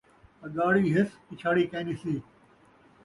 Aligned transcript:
اڳاڑی 0.45 0.83
ہس 0.95 1.09
پچھاڑی 1.27 1.63
کیئنسی 1.71 2.13